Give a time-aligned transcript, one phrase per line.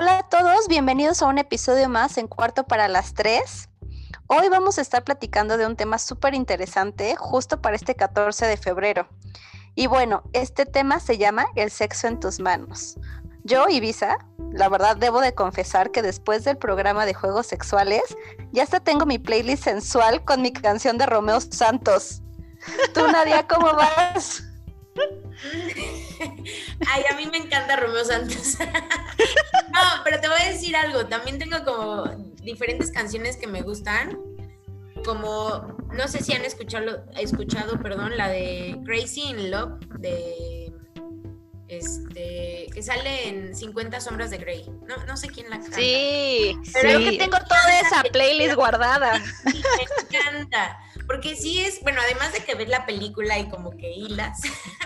[0.00, 3.68] Hola a todos, bienvenidos a un episodio más en Cuarto para las Tres.
[4.28, 8.56] Hoy vamos a estar platicando de un tema súper interesante justo para este 14 de
[8.56, 9.08] febrero.
[9.74, 12.94] Y bueno, este tema se llama El sexo en tus manos.
[13.42, 14.18] Yo, Ibiza,
[14.52, 18.02] la verdad debo de confesar que después del programa de juegos sexuales,
[18.52, 22.22] ya hasta tengo mi playlist sensual con mi canción de Romeo Santos.
[22.94, 24.44] Tú, Nadia, ¿cómo vas?
[26.88, 28.58] Ay, a mí me encanta Romeo Santos.
[29.72, 31.06] no, pero te voy a decir algo.
[31.06, 32.04] También tengo como
[32.42, 34.18] diferentes canciones que me gustan.
[35.04, 40.72] Como, no sé si han escuchado, escuchado, perdón, la de Crazy in Love de
[41.68, 44.64] este que sale en 50 sombras de Grey.
[44.86, 45.76] No, no sé quién la canta.
[45.76, 49.22] Sí, pero que tengo toda esa playlist guardada.
[49.44, 50.78] Me encanta.
[51.06, 54.40] Porque sí es, bueno, además de que ves la película y como que hilas,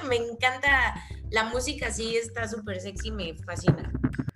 [0.09, 0.95] me encanta
[1.33, 3.91] la música, sí está súper sexy, me fascina.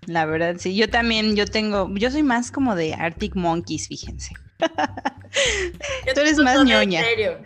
[0.07, 4.35] La verdad, sí, yo también, yo tengo, yo soy más como de Arctic Monkeys, fíjense.
[6.15, 7.01] Tú eres más ñoña.
[7.01, 7.39] En serio.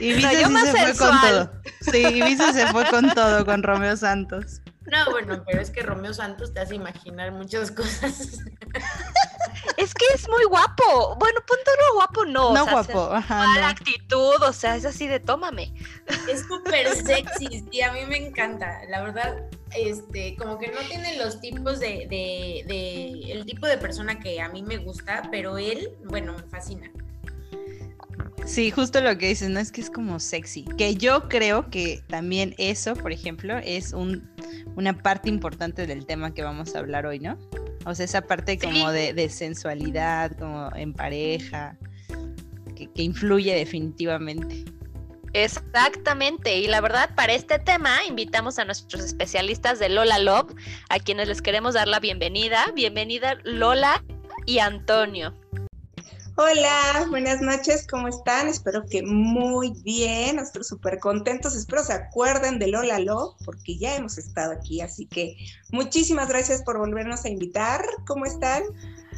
[0.00, 1.52] y Visa sí se fue con todo.
[1.92, 4.62] Sí, Visa se fue con todo con Romeo Santos.
[4.90, 8.38] No, bueno, pero es que Romeo Santos te hace imaginar muchas cosas.
[9.80, 11.16] Es que es muy guapo.
[11.18, 12.54] Bueno, punto no guapo, no.
[12.54, 13.60] No guapo, ajá.
[13.60, 13.66] No.
[13.66, 15.72] actitud, o sea, es así de tómame.
[16.28, 18.82] Es súper sexy y a mí me encanta.
[18.88, 23.78] La verdad, este, como que no tiene los tipos de, de, de, el tipo de
[23.78, 26.90] persona que a mí me gusta, pero él, bueno, me fascina.
[28.46, 29.60] Sí, justo lo que dices, ¿no?
[29.60, 30.64] Es que es como sexy.
[30.76, 34.28] Que yo creo que también eso, por ejemplo, es un,
[34.76, 37.38] una parte importante del tema que vamos a hablar hoy, ¿no?
[37.86, 41.78] O sea, esa parte como de, sensualidad, como en pareja,
[42.76, 44.64] que, que influye definitivamente.
[45.32, 50.52] Exactamente, y la verdad para este tema invitamos a nuestros especialistas de Lola Love,
[50.88, 52.66] a quienes les queremos dar la bienvenida.
[52.74, 54.02] Bienvenida Lola
[54.44, 55.34] y Antonio.
[56.42, 58.48] Hola, buenas noches, ¿cómo están?
[58.48, 63.94] Espero que muy bien, nosotros súper contentos, espero se acuerden de Lola Lo, porque ya
[63.94, 65.36] hemos estado aquí, así que
[65.70, 68.62] muchísimas gracias por volvernos a invitar, ¿cómo están?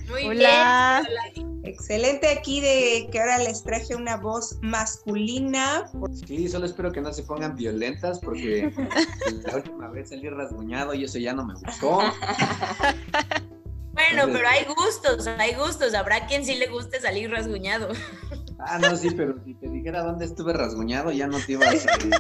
[0.09, 1.07] Muy Hola.
[1.33, 1.61] bien.
[1.63, 5.89] Excelente aquí de que ahora les traje una voz masculina.
[6.27, 8.73] Sí, solo espero que no se pongan violentas porque
[9.47, 12.01] la última vez salí rasguñado y eso ya no me gustó.
[13.93, 15.95] Bueno, pero hay gustos, hay gustos.
[15.95, 17.89] Habrá quien sí le guste salir rasguñado.
[18.59, 21.77] Ah, no, sí, pero si te dijera dónde estuve rasguñado, ya no te iba a
[21.77, 22.15] salir.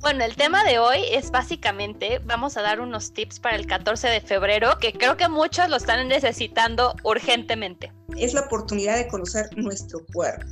[0.00, 4.08] Bueno, el tema de hoy es básicamente, vamos a dar unos tips para el 14
[4.08, 7.90] de febrero, que creo que muchos lo están necesitando urgentemente.
[8.16, 10.44] Es la oportunidad de conocer nuestro cuerpo.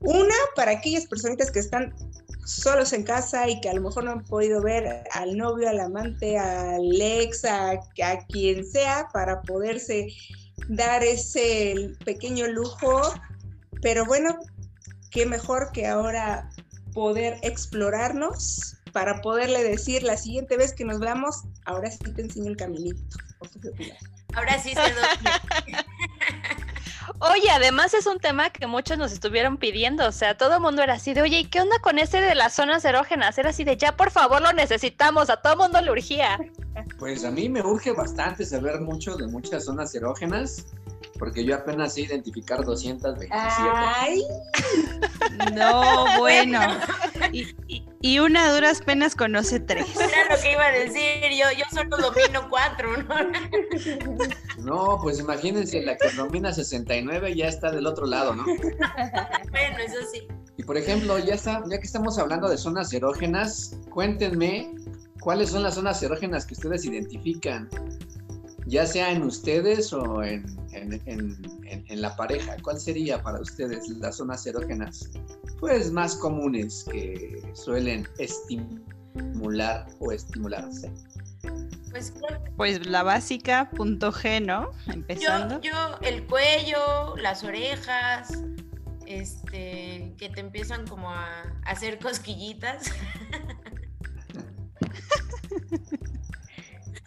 [0.00, 1.94] Una, para aquellas personitas que están
[2.44, 5.80] solos en casa y que a lo mejor no han podido ver al novio, al
[5.80, 7.78] amante, al ex, a,
[8.28, 10.08] quien sea, para poderse
[10.68, 13.14] dar ese pequeño lujo.
[13.80, 14.38] Pero bueno,
[15.10, 16.50] qué mejor que ahora
[16.92, 22.50] poder explorarnos para poderle decir la siguiente vez que nos veamos, ahora sí te enseño
[22.50, 23.02] el caminito.
[24.34, 24.80] Ahora sí se
[27.18, 30.82] Oye, además es un tema que muchos nos estuvieron pidiendo, o sea, todo el mundo
[30.82, 33.36] era así de, oye, ¿y qué onda con ese de las zonas erógenas?
[33.38, 36.38] Era así de, ya por favor lo necesitamos, a todo mundo le urgía.
[36.98, 40.66] Pues a mí me urge bastante saber mucho de muchas zonas erógenas,
[41.22, 43.30] porque yo apenas sé identificar 227.
[43.32, 44.24] ¡Ay!
[45.54, 46.60] No, bueno.
[48.00, 49.86] Y, una a duras penas conoce tres.
[49.94, 53.14] Era lo que iba a decir, yo, yo solo domino cuatro, ¿no?
[54.58, 58.44] No, pues imagínense, la que domina 69 ya está del otro lado, ¿no?
[58.44, 60.26] Bueno, eso sí.
[60.56, 64.74] Y por ejemplo, ya, está, ya que estamos hablando de zonas erógenas, cuéntenme
[65.20, 67.68] cuáles son las zonas erógenas que ustedes identifican
[68.66, 70.44] ya sea en ustedes o en,
[71.88, 72.56] la pareja.
[72.62, 75.10] ¿Cuál sería para ustedes las zonas erógenas
[75.60, 80.90] pues más comunes que suelen estimular o estimularse?
[81.90, 82.14] Pues,
[82.56, 84.70] pues la básica, punto G, ¿no?
[84.86, 85.60] Empezando.
[85.60, 88.32] Yo, yo, el cuello, las orejas,
[89.06, 91.26] este, que te empiezan como a
[91.64, 92.90] hacer cosquillitas.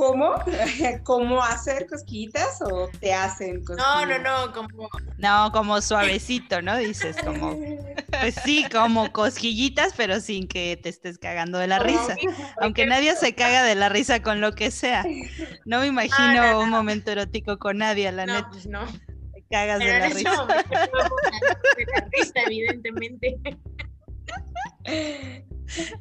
[0.05, 0.35] ¿Cómo?
[1.03, 3.87] ¿Cómo hacer cosquillitas o te hacen cosquillas?
[3.87, 4.89] No, no, no, como...
[5.17, 6.77] No, como suavecito, ¿no?
[6.77, 7.55] Dices, como...
[8.21, 12.15] Pues sí, como cosquillitas, pero sin que te estés cagando de la risa.
[12.61, 15.05] Aunque nadie se caga de la risa con lo que sea.
[15.65, 18.47] No me imagino un momento erótico con nadie, la neta.
[18.51, 18.85] Pues no.
[19.33, 20.45] Te cagas de la risa.
[20.45, 23.37] de la risa, evidentemente.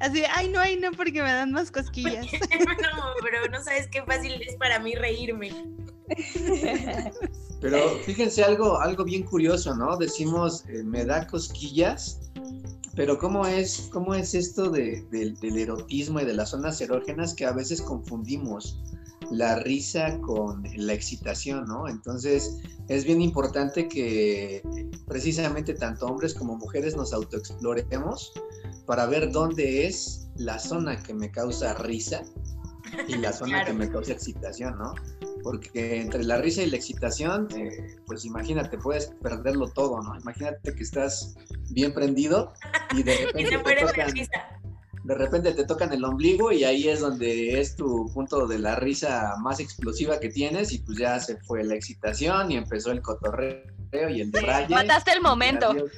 [0.00, 2.26] Así, ay, no, ay, no, porque me dan más cosquillas.
[2.32, 5.50] no, pero no sabes qué fácil es para mí reírme.
[7.60, 9.96] Pero fíjense algo, algo bien curioso, ¿no?
[9.96, 12.20] Decimos, eh, me da cosquillas,
[12.94, 17.46] pero ¿cómo es, cómo es esto de, del erotismo y de las zonas erógenas que
[17.46, 18.78] a veces confundimos
[19.30, 21.88] la risa con la excitación, ¿no?
[21.88, 24.62] Entonces es bien importante que
[25.06, 28.32] precisamente tanto hombres como mujeres nos autoexploremos
[28.86, 32.22] para ver dónde es la zona que me causa risa
[33.08, 33.66] y la zona Claro.
[33.66, 34.94] que me causa excitación, ¿no?
[35.42, 40.18] Porque entre la risa y la excitación, eh, pues imagínate, puedes perderlo todo, ¿no?
[40.18, 41.34] Imagínate que estás
[41.70, 42.52] bien prendido
[42.94, 44.30] y de Y repente te te mueres de tocan, risa.
[45.04, 48.74] De repente te tocan el ombligo y ahí es donde es tu punto de la
[48.76, 53.02] risa más explosiva que tienes y pues ya se fue la excitación y empezó el
[53.02, 54.74] cotorreo y el debraye.
[54.74, 55.70] Mataste el y momento.
[55.70, 55.90] adiós.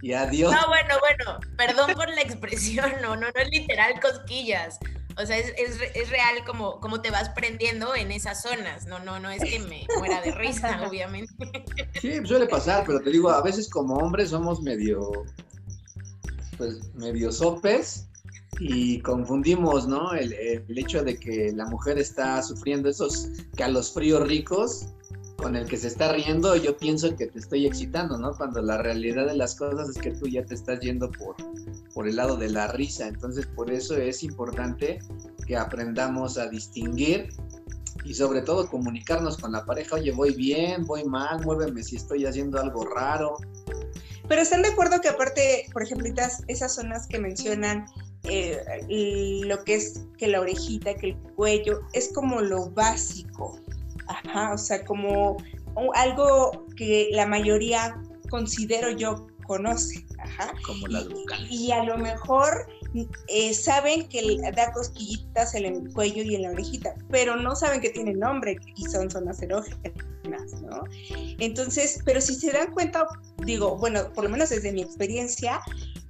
[0.00, 0.50] Y adiós.
[0.52, 4.78] No, bueno, bueno, perdón por la expresión, no, no, no es literal cosquillas.
[5.22, 8.86] O sea, es, es, es real como, como te vas prendiendo en esas zonas.
[8.86, 11.64] No, no, no es que me muera de risa, obviamente.
[12.00, 15.12] Sí, suele pasar, pero te digo, a veces como hombres somos medio,
[16.56, 18.08] pues medio sopes
[18.60, 20.12] y confundimos, ¿no?
[20.12, 24.86] El, el hecho de que la mujer está sufriendo esos calosfríos ricos
[25.36, 28.36] con el que se está riendo, yo pienso que te estoy excitando, ¿no?
[28.36, 31.36] Cuando la realidad de las cosas es que tú ya te estás yendo por,
[31.92, 33.08] por el lado de la risa.
[33.08, 35.00] Entonces, por eso es importante
[35.46, 37.28] que aprendamos a distinguir
[38.04, 42.26] y sobre todo comunicarnos con la pareja, oye, voy bien, voy mal, muéveme si estoy
[42.26, 43.36] haciendo algo raro.
[44.28, 46.08] Pero están de acuerdo que aparte, por ejemplo,
[46.48, 47.86] esas, zonas que mencionan,
[48.24, 53.58] eh, y lo que es que la orejita, que el cuello, es como lo básico.
[54.06, 55.36] Ajá, o sea, como
[55.94, 58.00] algo que la mayoría
[58.30, 60.04] considero yo conoce.
[60.18, 60.52] Ajá.
[60.66, 61.50] Como las vocales.
[61.50, 62.66] Y a lo mejor
[63.28, 67.80] eh, saben que da cosquillitas en el cuello y en la orejita, pero no saben
[67.80, 70.84] que tiene nombre y son zonas erógenas, ¿no?
[71.40, 73.06] Entonces, pero si se dan cuenta,
[73.44, 75.60] digo, bueno, por lo menos desde mi experiencia,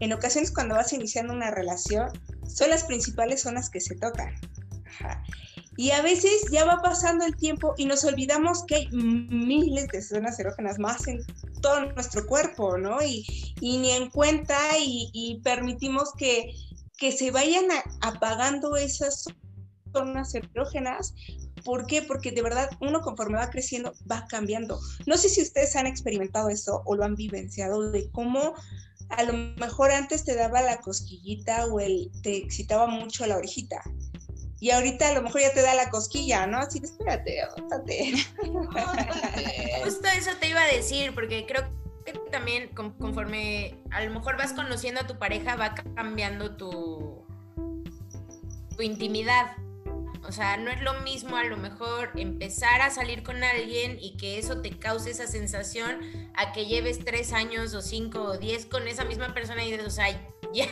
[0.05, 2.11] en ocasiones cuando vas iniciando una relación,
[2.47, 4.35] son las principales zonas que se tocan.
[5.77, 10.03] Y a veces ya va pasando el tiempo y nos olvidamos que hay miles de
[10.03, 11.21] zonas erógenas más en
[11.63, 13.03] todo nuestro cuerpo, ¿no?
[13.03, 13.27] Y,
[13.61, 16.55] y ni en cuenta y, permitimos que,
[16.99, 17.65] que se vayan
[18.03, 19.25] apagando esas
[19.93, 21.15] zonas erógenas.
[21.65, 22.03] ¿Por qué?
[22.03, 24.79] Porque de verdad uno conforme va creciendo va cambiando.
[25.07, 28.55] No sé si ustedes han experimentado eso o lo han vivenciado de cómo
[29.11, 33.83] a lo mejor antes te daba la cosquillita o el, te excitaba mucho la orejita.
[34.61, 36.59] Y ahorita a lo mejor ya te da la cosquilla, ¿no?
[36.59, 37.43] Así de espérate.
[39.85, 41.69] Justo eso te iba a decir, porque creo
[42.07, 47.27] que también con- conforme a lo mejor vas conociendo a tu pareja, va cambiando tu,
[48.77, 49.57] tu intimidad.
[50.27, 54.17] O sea, no es lo mismo a lo mejor empezar a salir con alguien y
[54.17, 56.01] que eso te cause esa sensación
[56.35, 59.87] a que lleves tres años o cinco o diez con esa misma persona y dices,
[59.87, 60.07] o sea,
[60.55, 60.67] ya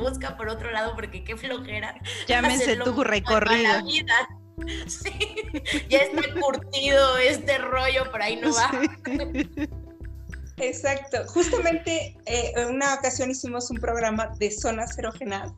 [0.00, 2.00] busca por otro lado porque qué flojera.
[2.28, 3.72] Llámese tu recorrido.
[3.72, 4.28] la vida.
[4.86, 5.12] Sí,
[5.90, 8.70] ya está curtido este rollo, por ahí no va.
[10.56, 11.18] Exacto.
[11.28, 15.52] Justamente eh, en una ocasión hicimos un programa de zonas erógenas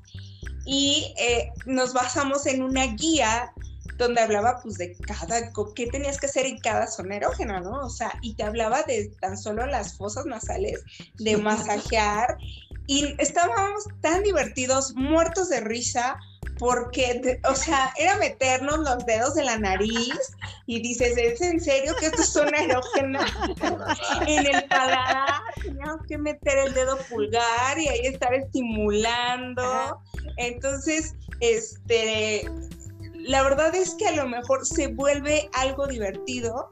[0.64, 3.52] y eh, nos basamos en una guía
[3.96, 7.84] donde hablaba pues de cada, qué tenías que hacer en cada zona erógena, ¿no?
[7.84, 10.82] O sea, y te hablaba de tan solo las fosas nasales,
[11.14, 12.38] de masajear,
[12.86, 16.16] y estábamos tan divertidos, muertos de risa,
[16.58, 20.18] porque, o sea, era meternos los dedos en la nariz
[20.66, 23.26] y dices, ¿es en serio que esto es zona erógena?
[24.26, 30.00] en el paladar teníamos que meter el dedo pulgar y ahí estar estimulando.
[30.36, 32.50] Entonces, este,
[33.14, 36.68] la verdad es que a lo mejor se vuelve algo divertido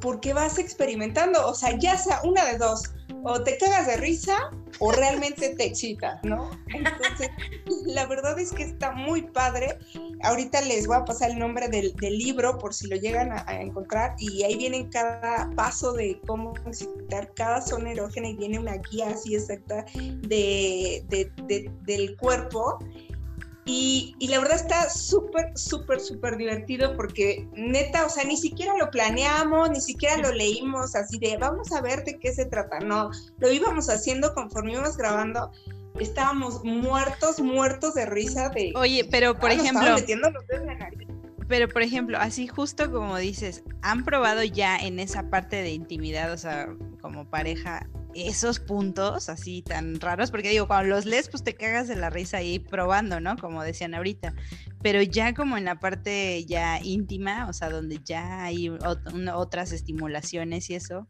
[0.00, 2.82] porque vas experimentando, o sea, ya sea una de dos,
[3.24, 4.36] o te cagas de risa
[4.78, 6.50] o realmente te excitas, ¿no?
[6.68, 7.30] Entonces,
[7.86, 9.78] la verdad es que está muy padre.
[10.22, 14.14] Ahorita les voy a pasar el nombre del, libro por si lo llegan a, encontrar
[14.18, 19.08] y ahí viene cada paso de cómo excitar cada zona erógena y viene una guía
[19.10, 21.04] así exacta de-
[21.82, 22.78] del cuerpo.
[23.68, 28.76] Y, y la verdad está súper, súper, súper divertido porque neta, o sea, ni siquiera
[28.78, 32.78] lo planeamos, ni siquiera lo leímos así de vamos a ver de qué se trata.
[32.78, 35.50] No, lo íbamos haciendo conforme íbamos grabando.
[35.98, 38.72] Estábamos muertos, muertos de risa de...
[38.76, 41.08] Oye, pero por Ah, ejemplo, metiendo los dedos en la nariz.
[41.48, 46.30] pero por ejemplo, así justo como dices, ¿han probado ya en esa parte de intimidad,
[46.32, 46.68] o sea,
[47.00, 51.88] como pareja, esos puntos así tan raros, porque digo, cuando los lees, pues te cagas
[51.88, 53.36] de la risa ahí probando, ¿no?
[53.36, 54.34] Como decían ahorita.
[54.82, 58.70] Pero ya como en la parte ya íntima, o sea, donde ya hay
[59.34, 61.06] otras estimulaciones y eso,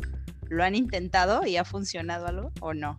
[0.48, 2.98] ¿lo han intentado y ha funcionado algo o no?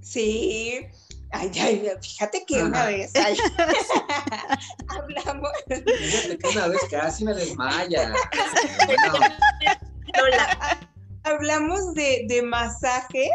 [0.00, 0.86] Sí,
[1.34, 3.12] Ay, ay, fíjate que una vez
[4.88, 5.50] hablamos.
[5.66, 8.12] Fíjate que una vez casi me desmaya.
[11.24, 13.30] Hablamos de, de, masajes,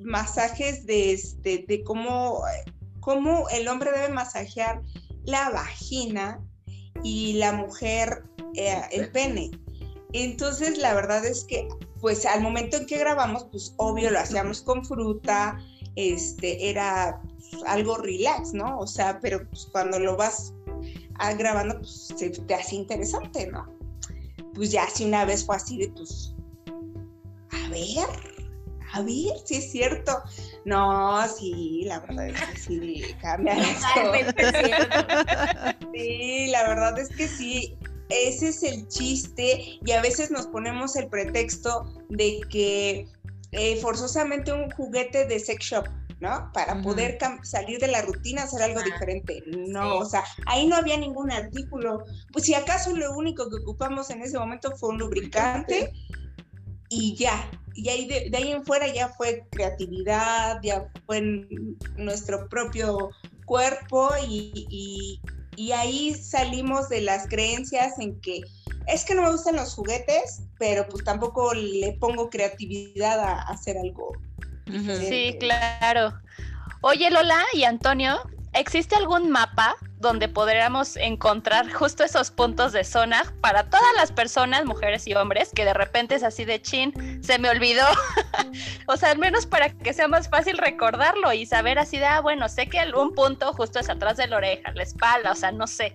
[0.00, 2.42] masajes de este, de cómo,
[3.00, 4.82] cómo el hombre debe masajear
[5.24, 6.40] la vagina
[7.02, 9.50] y la mujer eh, el pene.
[10.12, 11.68] Entonces, la verdad es que,
[12.00, 15.58] pues al momento en que grabamos, pues obvio lo hacíamos con fruta,
[15.96, 17.20] este, era
[17.66, 18.78] algo relax, ¿no?
[18.78, 20.54] O sea, pero pues, cuando lo vas
[21.36, 23.66] grabando, pues se te hace interesante, ¿no?
[24.54, 26.34] Pues ya si una vez fue así de, pues,
[27.52, 28.08] a ver,
[28.92, 30.22] a ver si es cierto.
[30.64, 33.56] No, sí, la verdad es que sí, cambia
[35.94, 37.78] Sí, la verdad es que sí.
[38.08, 43.06] Ese es el chiste y a veces nos ponemos el pretexto de que
[43.52, 45.86] eh, forzosamente un juguete de sex shop,
[46.20, 46.50] ¿no?
[46.54, 49.42] Para poder salir de la rutina, hacer algo diferente.
[49.46, 52.02] No, o sea, ahí no había ningún artículo.
[52.32, 55.92] Pues si acaso lo único que ocupamos en ese momento fue un lubricante
[56.88, 57.50] y ya.
[57.74, 61.46] Y ahí de, ahí en fuera ya fue creatividad, ya fue
[61.96, 63.10] nuestro propio
[63.44, 65.20] cuerpo y,
[65.56, 68.42] y ahí salimos de las creencias en que
[68.88, 73.76] es que no me gustan los juguetes, pero pues tampoco le pongo creatividad a, hacer
[73.76, 74.16] algo.
[75.06, 76.14] Sí, claro.
[76.80, 78.18] Oye, Lola y Antonio,
[78.52, 84.64] ¿existe algún mapa donde podríamos encontrar justo esos puntos de zona para todas las personas,
[84.64, 87.84] mujeres y hombres, que de repente es así de chin, se me olvidó?
[88.86, 92.20] o sea, al menos para que sea más fácil recordarlo y saber así de, ah,
[92.20, 95.52] bueno, sé que algún punto justo es atrás de la oreja, la espalda, o sea,
[95.52, 95.94] no sé.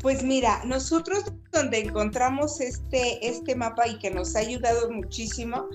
[0.00, 5.66] Pues mira, nosotros donde encontramos este, este mapa y que nos ha ayudado muchísimo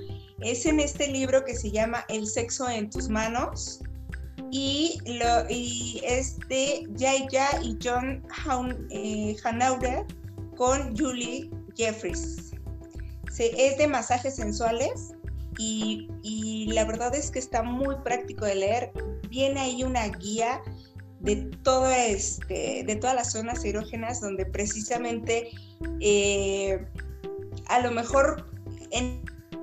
[0.42, 3.82] es en este libro que se llama El sexo en tus manos
[4.52, 8.24] y, lo, y es de Jaya y John
[8.92, 10.06] eh, Hanauer
[10.56, 12.52] con Julie Jeffries.
[13.38, 15.14] es de masajes sensuales
[15.58, 18.92] y, y la verdad es que está muy práctico de leer.
[19.30, 20.62] Viene ahí una guía
[21.20, 25.52] de, todo este, de todas las zonas erógenas donde precisamente
[26.00, 26.86] eh,
[27.68, 28.46] a lo mejor
[28.92, 29.22] en,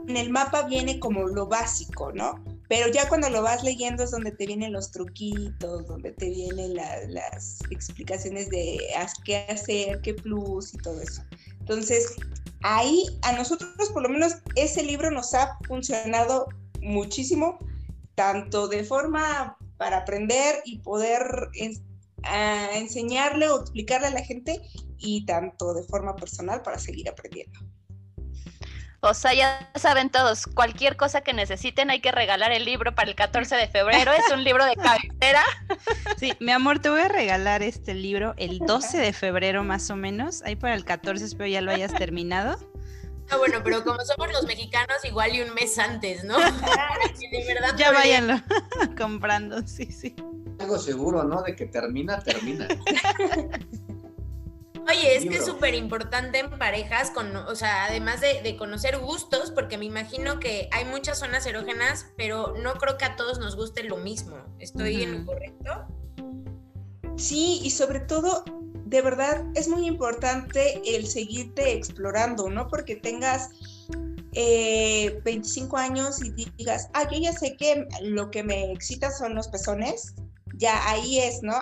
[0.09, 2.45] el mapa viene como lo básico, ¿no?
[2.69, 6.75] Pero ya cuando lo vas leyendo es donde te vienen los truquitos, donde te vienen
[6.75, 8.81] las explicaciones de
[9.25, 11.23] qué hacer, qué plus y todo eso.
[11.61, 12.15] Entonces,
[12.63, 16.49] ahí a nosotros por lo menos ese libro nos ha funcionado
[16.81, 17.59] muchísimo,
[18.17, 21.51] tanto de forma para aprender y poder
[22.75, 24.61] enseñarle o explicarle a la gente
[24.99, 27.61] y tanto de forma personal para seguir aprendiendo.
[29.01, 33.11] O sea, ya saben todos, cualquier cosa que necesiten hay que regalar el libro para
[33.11, 35.43] el 14 de febrero, es un libro de cabecera.
[36.19, 39.97] Sí, mi amor, te voy a regalar este libro el 12 de febrero más o
[39.97, 42.59] menos, ahí para el 14 espero ya lo hayas terminado.
[43.29, 46.39] Ah, bueno, pero como somos los mexicanos, igual y un mes antes, ¿no?
[46.39, 48.41] de verdad ya váyanlo
[48.97, 50.15] comprando, sí, sí.
[50.61, 51.43] Algo seguro, ¿no?
[51.43, 52.69] De que termina, termina.
[54.89, 58.99] Oye, es que es súper importante en parejas, con, o sea, además de, de, conocer
[58.99, 63.39] gustos, porque me imagino que hay muchas zonas erógenas, pero no creo que a todos
[63.39, 64.37] nos guste lo mismo.
[64.59, 65.87] ¿Estoy en lo correcto?
[67.17, 68.45] Sí, y sobre todo
[68.87, 73.51] de verdad es muy importante el seguirte explorando, no porque tengas
[74.33, 79.35] 25 eh, años y digas, ah, yo ya sé que lo que me excita son
[79.35, 80.15] los pezones,
[80.55, 81.55] ya ahí es, ¿no?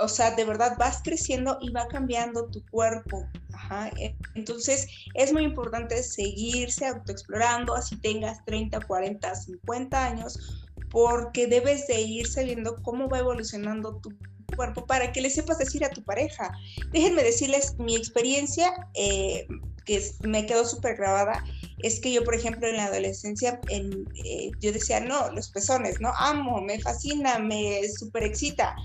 [0.00, 3.28] O sea, de verdad vas creciendo y va cambiando tu cuerpo.
[3.52, 3.90] Ajá.
[4.34, 12.00] Entonces es muy importante seguirse autoexplorando, así tengas 30, 40, 50 años, porque debes de
[12.00, 14.10] ir sabiendo cómo va evolucionando tu
[14.56, 16.52] cuerpo para que le sepas decir a tu pareja.
[16.92, 19.46] Déjenme decirles mi experiencia, eh,
[19.84, 21.42] que me quedó súper grabada,
[21.82, 26.00] es que yo, por ejemplo, en la adolescencia, en, eh, yo decía, no, los pezones,
[26.00, 28.76] no, amo, me fascina, me súper excita.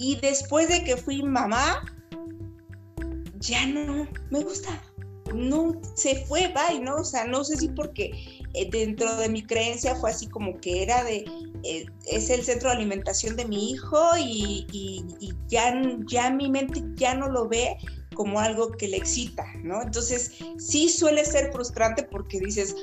[0.00, 1.82] Y después de que fui mamá,
[3.38, 4.82] ya no me gusta.
[5.34, 6.96] No, se fue, bye, ¿no?
[6.96, 8.10] O sea, no sé si porque
[8.54, 11.26] eh, dentro de mi creencia fue así como que era de,
[11.64, 14.66] eh, es el centro de alimentación de mi hijo y,
[15.48, 17.76] ya, ya mi mente ya no lo ve
[18.14, 19.82] como algo que le excita, ¿no?
[19.82, 22.74] Entonces, sí suele ser frustrante porque dices,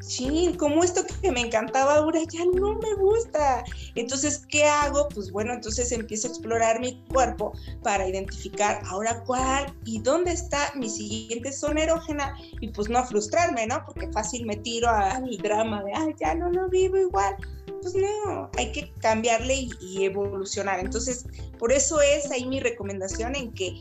[0.00, 3.64] sí, como esto que me encantaba ahora ya no me gusta.
[3.94, 5.08] Entonces, ¿qué hago?
[5.14, 7.52] Pues bueno, entonces empiezo a explorar mi cuerpo
[7.82, 13.66] para identificar ahora cuál y dónde está mi siguiente zona erógena y pues no frustrarme,
[13.66, 13.82] ¿no?
[13.86, 17.36] Porque fácil me tiro al drama de, ay, ya no lo vivo igual.
[17.82, 20.80] Pues no, hay que cambiarle y, evolucionar.
[20.80, 21.24] Entonces,
[21.58, 23.80] por eso es ahí mi recomendación en que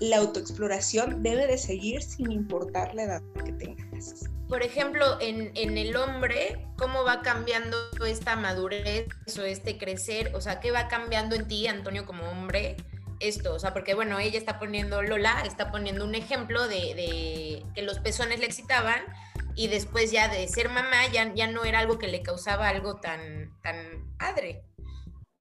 [0.00, 3.52] la autoexploración debe de seguir sin importar la edad que
[4.48, 7.76] por ejemplo, en, el hombre, ¿cómo va cambiando
[8.06, 9.06] esta madurez
[9.38, 10.34] o este crecer?
[10.34, 12.76] O sea, ¿qué va cambiando en ti, Antonio, como hombre?
[13.20, 17.82] Esto, o sea, porque bueno, ella está poniendo, Lola está poniendo un ejemplo de, que
[17.82, 19.02] los pezones le excitaban
[19.54, 23.00] y después ya de ser mamá ya, ya no era algo que le causaba algo
[23.00, 23.76] tan, tan
[24.18, 24.62] padre.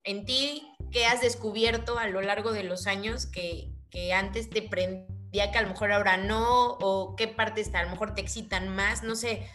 [0.04, 4.64] En ti, ¿qué has descubierto a lo largo de los años que, que antes te
[4.64, 5.17] prendía?
[5.32, 8.76] Día que a lo mejor ahora no, o qué partes a lo mejor te excitan
[8.76, 9.48] más, no sé.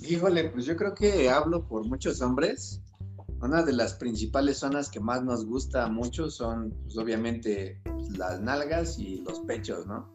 [0.00, 2.80] Híjole, pues yo creo que hablo por muchos hombres.
[3.40, 7.80] Una de las principales zonas que más nos gusta mucho son, pues obviamente,
[8.16, 10.10] las nalgas y los pechos, ¿no?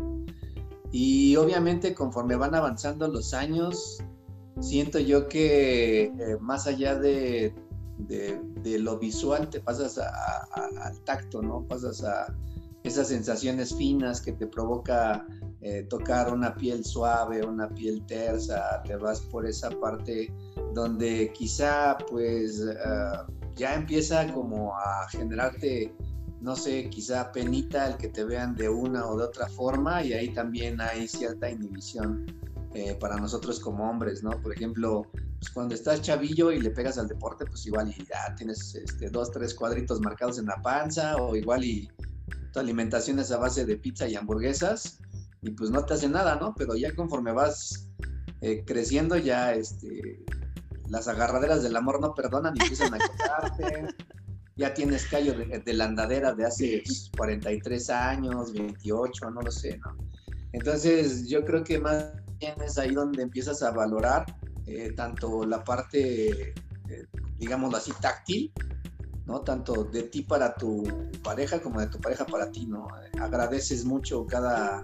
[0.92, 4.00] Y obviamente conforme van avanzando los años,
[4.60, 7.54] siento yo que eh, más allá de,
[8.00, 11.64] de, lo visual te pasas al tacto, ¿no?
[11.68, 12.36] Pasas a,
[12.84, 15.26] esas sensaciones finas que te provoca
[15.62, 20.34] eh, tocar una piel suave, una piel tersa, te vas por esa parte
[20.74, 25.94] donde quizá pues ah, ya empieza como a generarte,
[26.40, 30.14] no sé, quizá penita el que te vean de una o de otra forma y
[30.14, 32.26] ahí también hay cierta inhibición.
[32.76, 34.30] Eh, para nosotros como hombres, ¿no?
[34.44, 35.08] Por ejemplo,
[35.40, 39.10] pues cuando estás chavillo y le pegas al deporte, pues igual y ya tienes este,
[39.10, 41.90] dos, tres cuadritos marcados en la panza o igual y
[42.52, 45.00] tu alimentación es a base de pizza y hamburguesas
[45.42, 46.54] y pues no te hace nada, ¿no?
[46.56, 47.90] Pero ya conforme vas
[48.42, 50.24] eh, creciendo ya este,
[50.90, 53.96] las agarraderas del amor no perdonan y empiezan a quedarte.
[54.56, 56.84] ya tienes callo de, la andadera de hace
[57.16, 59.96] 43 años, 28, no lo sé, ¿no?
[60.52, 64.26] Entonces yo creo que más bien es ahí donde empiezas a valorar
[64.66, 66.54] eh, tanto la parte,
[66.90, 67.06] eh,
[67.38, 68.52] digámoslo así, táctil,
[69.30, 69.42] ¿no?
[69.42, 70.84] Tanto de ti para tu
[71.24, 72.88] pareja como de tu pareja para ti, ¿no?
[73.22, 74.84] Agradeces mucho cada,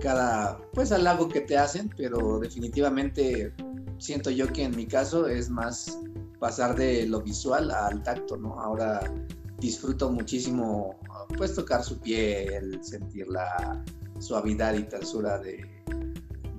[0.00, 3.52] cada, pues, halago que te hacen, pero definitivamente
[3.98, 5.98] siento yo que en mi caso es más
[6.38, 8.60] pasar de lo visual al tacto, ¿no?
[8.60, 9.00] Ahora
[9.58, 10.96] disfruto muchísimo,
[11.36, 13.82] pues, tocar su piel, sentir la
[14.20, 15.68] suavidad y tersura de,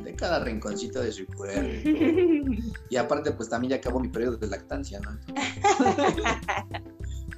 [0.03, 1.89] de cada rinconcito de su cuerpo.
[2.89, 5.17] Y aparte, pues también ya acabó mi periodo de lactancia, ¿no?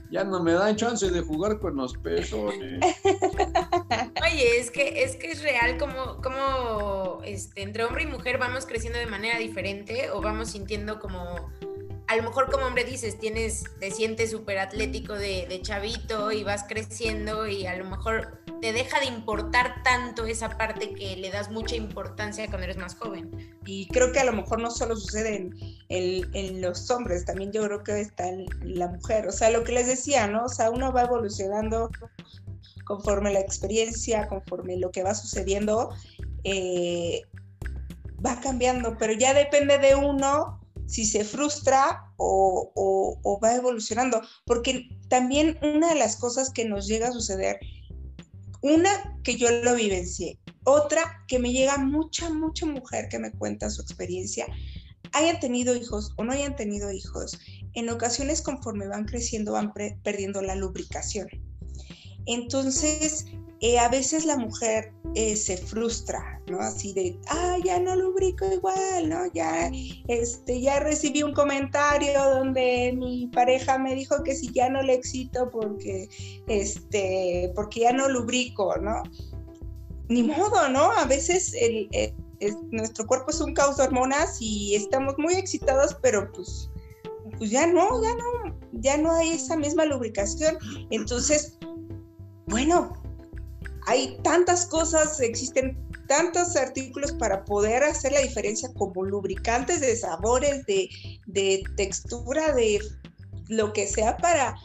[0.09, 2.79] ya no me dan chance de jugar con los pezones.
[4.23, 8.65] Oye, es que es que es real como, como este, entre hombre y mujer vamos
[8.65, 11.51] creciendo de manera diferente o vamos sintiendo como
[12.07, 16.43] a lo mejor como hombre dices, tienes, te sientes súper atlético de, de, chavito y
[16.43, 21.31] vas creciendo y a lo mejor te deja de importar tanto esa parte que le
[21.31, 23.57] das mucha importancia cuando eres más joven.
[23.65, 25.49] Y creo que a lo mejor no solo sucede
[25.89, 29.27] en, los hombres, también yo creo que está en la mujer.
[29.27, 30.45] O sea, lo que les decía, ¿no?
[30.45, 31.89] O sea, uno va evolucionando
[32.85, 35.89] conforme la experiencia, conforme lo que va sucediendo,
[36.43, 37.21] eh,
[38.25, 44.21] va cambiando, pero ya depende de uno si se frustra o, va evolucionando.
[44.45, 47.59] Porque también una de las cosas que nos llega a suceder,
[48.61, 53.69] una que yo lo vivencié, otra que me llega mucha, mucha mujer que me cuenta
[53.69, 54.47] su experiencia,
[55.13, 57.37] hayan tenido hijos o no hayan tenido hijos,
[57.73, 61.27] en ocasiones conforme van creciendo van perdiendo la lubricación.
[62.27, 63.25] Entonces,
[63.59, 66.59] eh, a veces la mujer eh, se frustra, ¿no?
[66.59, 69.25] Así de, ah, ya no lubrico igual, ¿no?
[69.33, 69.71] Ya,
[70.07, 74.93] este, ya recibí un comentario donde mi pareja me dijo que si ya no le
[74.93, 76.07] excito porque,
[76.47, 79.01] este, porque ya no lubrico, ¿no?
[80.07, 80.91] Ni modo, ¿no?
[80.91, 81.53] A veces
[82.71, 86.69] nuestro cuerpo es un caos de hormonas y estamos muy excitados, pero pues,
[87.39, 90.57] pues ya no, ya no, ya no hay esa misma lubricación.
[90.91, 91.56] Entonces,
[92.47, 92.93] bueno,
[93.85, 100.65] hay tantas cosas, existen tantos artículos para poder hacer la diferencia como lubricantes de sabores,
[100.65, 102.79] de, textura, de
[103.49, 104.55] lo que sea para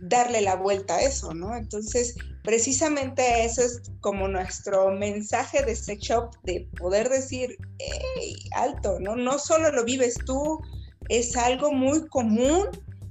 [0.00, 1.56] darle la vuelta a eso, ¿no?
[1.56, 8.98] Entonces, precisamente eso es como nuestro mensaje de Sex Shop, de poder decir, hey, alto,
[8.98, 9.14] ¿no?
[9.14, 10.60] No solo lo vives tú,
[11.08, 12.68] es algo muy común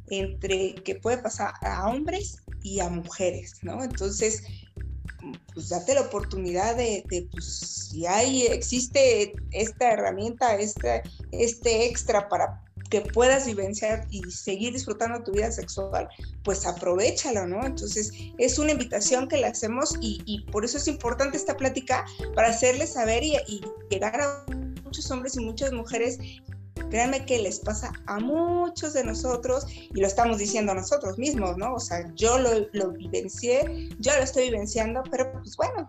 [0.09, 3.83] entre que puede pasar a hombres y a mujeres, ¿no?
[3.83, 4.43] Entonces,
[5.53, 12.61] pues date la oportunidad de, pues, si hay, existe esta herramienta, este, este extra para
[12.89, 16.09] que puedas vivenciar y seguir disfrutando tu vida sexual,
[16.43, 17.63] pues aprovechalo, ¿no?
[17.63, 22.49] Entonces, es una invitación que le hacemos y, por eso es importante esta plática para
[22.49, 24.45] hacerles saber y, y llegar a
[24.83, 26.17] muchos hombres y muchas mujeres
[26.89, 31.73] Créanme que les pasa a muchos de nosotros y lo estamos diciendo nosotros mismos, ¿no?
[31.75, 35.87] O sea, yo lo, lo vivencié, yo lo estoy vivenciando, pero pues bueno,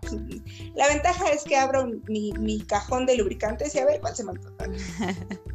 [0.75, 4.23] la ventaja es que abro mi, mi cajón de lubricantes y a ver cuál se
[4.23, 4.33] me.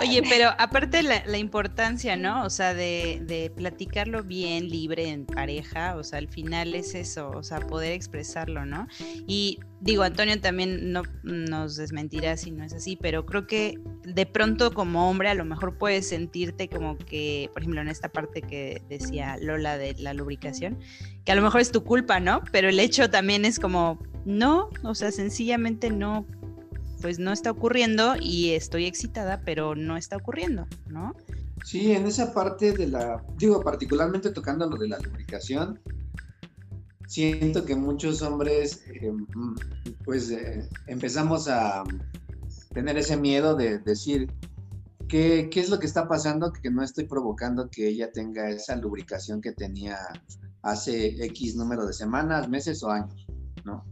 [0.00, 2.44] Oye, pero aparte la, importancia, ¿no?
[2.44, 7.30] O sea, de, de, platicarlo bien, libre, en pareja, o sea, al final es eso,
[7.30, 8.86] o sea, poder expresarlo, ¿no?
[9.26, 14.26] Y digo, Antonio también no nos desmentirá si no es así, pero creo que de
[14.26, 18.42] pronto como hombre a lo mejor puedes sentirte como que, por ejemplo, en esta parte
[18.42, 20.78] que decía Lola de la lubricación,
[21.24, 22.42] que a lo mejor es tu culpa, ¿no?
[22.52, 26.26] Pero el hecho también es como, no, o sea, sencillamente no
[27.04, 31.14] pues no está ocurriendo y estoy excitada, pero no está ocurriendo, ¿no?
[31.62, 35.78] Sí, en esa parte de la, digo, particularmente tocando lo de la lubricación,
[37.06, 39.12] siento que muchos hombres, eh,
[40.02, 41.84] pues eh, empezamos a
[42.72, 44.32] tener ese miedo de decir,
[45.06, 48.76] ¿qué, ¿qué es lo que está pasando que no estoy provocando que ella tenga esa
[48.76, 49.98] lubricación que tenía
[50.62, 53.26] hace X número de semanas, meses o años,
[53.62, 53.84] ¿no?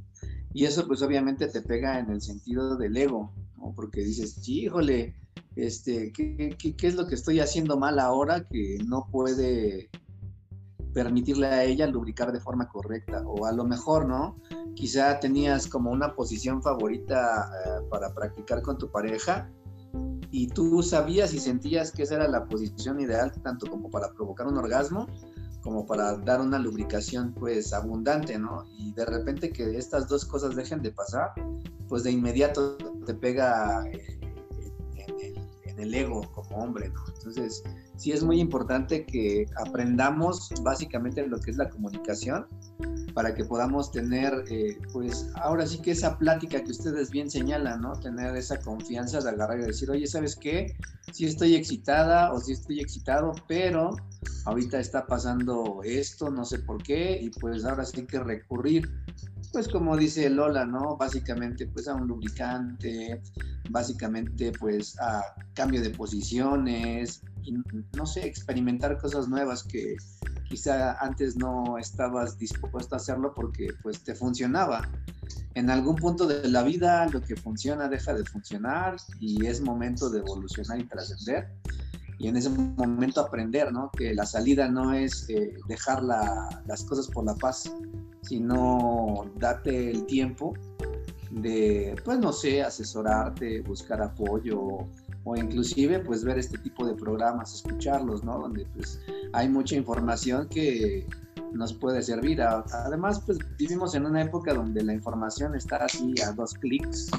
[0.54, 3.32] Y eso pues obviamente te pega en el sentido del ego.
[3.76, 5.14] Porque dices, híjole,
[5.56, 9.88] este, ¿qué, qué, es lo que estoy haciendo mal ahora que no puede
[10.92, 13.22] permitirle a ella lubricar de forma correcta?
[13.24, 14.36] O a lo mejor, ¿no?
[14.74, 19.50] Quizá tenías como una posición favorita eh, para practicar con tu pareja
[20.32, 24.46] y tú sabías y sentías que esa era la posición ideal tanto como para provocar
[24.46, 25.06] un orgasmo
[25.62, 28.64] como para dar una lubricación pues abundante, ¿no?
[28.76, 31.32] Y de repente que estas dos cosas dejen de pasar,
[31.88, 34.18] pues de inmediato te pega eh,
[35.64, 37.04] en el, ego como hombre, ¿no?
[37.14, 37.62] Entonces,
[38.02, 42.48] sí es muy importante que aprendamos básicamente lo que es la comunicación
[43.14, 47.80] para que podamos tener, eh, pues ahora sí que esa plática que ustedes bien señalan,
[47.80, 47.92] ¿no?
[47.92, 50.74] Tener esa confianza de agarrar y decir, oye, ¿sabes qué?
[51.12, 53.94] Sí estoy excitada o sí estoy excitado, pero
[54.46, 58.90] ahorita está pasando esto, no sé por qué, y pues ahora sí que recurrir,
[59.52, 60.96] pues como dice Lola, ¿no?
[60.96, 63.20] Básicamente pues a un lubricante,
[63.70, 65.22] básicamente pues a
[65.54, 67.54] cambio de posiciones, y,
[67.96, 69.96] no sé, experimentar cosas nuevas que
[70.48, 74.88] quizá antes no estabas dispuesto a hacerlo porque pues te funcionaba.
[75.54, 80.08] En algún punto de la vida lo que funciona deja de funcionar y es momento
[80.08, 81.50] de evolucionar y trascender
[82.18, 83.90] y en ese momento aprender, ¿no?
[83.96, 87.72] Que la salida no es eh, dejar las cosas por la paz,
[88.22, 90.54] sino date el tiempo
[91.30, 94.86] de, pues no sé, asesorarte, buscar apoyo
[95.24, 98.38] o inclusive pues ver este tipo de programas, escucharlos, ¿no?
[98.38, 99.00] Donde pues
[99.32, 101.06] hay mucha información que
[101.52, 102.42] nos puede servir.
[102.42, 107.10] Además pues vivimos en una época donde la información está así a dos clics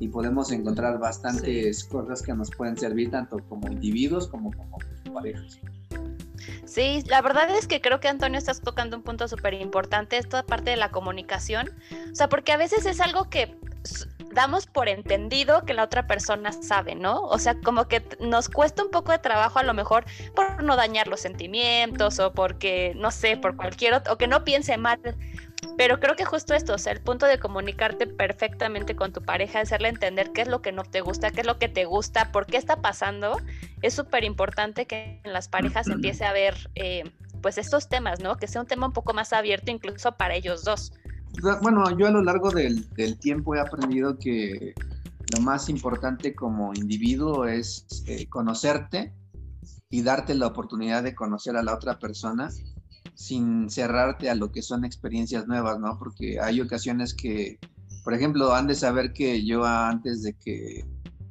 [0.00, 4.78] y podemos encontrar bastantes cosas que nos pueden servir tanto como individuos como como
[5.12, 5.58] parejas.
[6.64, 10.44] Sí, la verdad es que creo que Antonio estás tocando un punto súper importante, esta
[10.44, 11.70] parte de la comunicación.
[12.12, 13.56] O sea, porque a veces es algo que
[14.32, 17.22] damos por entendido que la otra persona sabe, ¿no?
[17.22, 20.76] O sea, como que nos cuesta un poco de trabajo a lo mejor por no
[20.76, 25.00] dañar los sentimientos o porque, no sé, por cualquier otro, o que no piense mal
[25.76, 29.60] pero creo que justo esto, o sea, el punto de comunicarte perfectamente con tu pareja,
[29.60, 32.32] hacerle entender qué es lo que no te gusta, qué es lo que te gusta,
[32.32, 33.38] por qué está pasando,
[33.82, 37.04] es súper importante que en las parejas empiece a ver eh,
[37.42, 38.36] pues estos temas, ¿no?
[38.36, 40.92] Que sea un tema un poco más abierto incluso para ellos dos.
[41.62, 44.74] Bueno, yo a lo largo del, del tiempo he aprendido que
[45.36, 49.12] lo más importante como individuo es eh, conocerte
[49.90, 52.50] y darte la oportunidad de conocer a la otra persona
[53.18, 55.98] sin cerrarte a lo que son experiencias nuevas, ¿no?
[55.98, 57.58] Porque hay ocasiones que,
[58.04, 60.86] por ejemplo, han de saber que yo antes de que